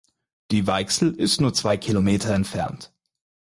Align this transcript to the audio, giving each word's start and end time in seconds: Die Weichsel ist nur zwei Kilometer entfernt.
Die 0.49 0.65
Weichsel 0.65 1.13
ist 1.13 1.41
nur 1.41 1.53
zwei 1.53 1.77
Kilometer 1.77 2.33
entfernt. 2.33 2.91